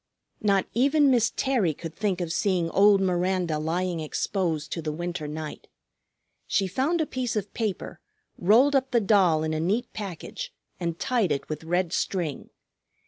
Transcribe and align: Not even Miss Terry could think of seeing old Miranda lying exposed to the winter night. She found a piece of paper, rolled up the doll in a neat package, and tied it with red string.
Not 0.41 0.65
even 0.73 1.11
Miss 1.11 1.29
Terry 1.35 1.75
could 1.75 1.93
think 1.95 2.21
of 2.21 2.33
seeing 2.33 2.71
old 2.71 3.01
Miranda 3.01 3.59
lying 3.59 3.99
exposed 3.99 4.71
to 4.71 4.81
the 4.81 4.91
winter 4.91 5.27
night. 5.27 5.67
She 6.47 6.65
found 6.65 7.01
a 7.01 7.05
piece 7.05 7.35
of 7.35 7.53
paper, 7.53 7.99
rolled 8.35 8.75
up 8.75 8.89
the 8.89 8.99
doll 8.99 9.43
in 9.43 9.53
a 9.53 9.59
neat 9.59 9.93
package, 9.93 10.51
and 10.79 10.97
tied 10.97 11.31
it 11.31 11.49
with 11.49 11.63
red 11.63 11.93
string. 11.93 12.49